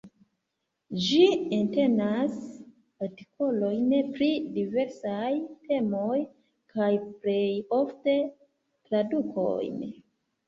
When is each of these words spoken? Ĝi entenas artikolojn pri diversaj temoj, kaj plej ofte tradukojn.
Ĝi 1.07 1.25
entenas 1.55 2.37
artikolojn 3.07 3.91
pri 4.15 4.29
diversaj 4.55 5.29
temoj, 5.67 6.17
kaj 6.77 6.89
plej 7.25 7.45
ofte 7.81 8.15
tradukojn. 8.89 9.79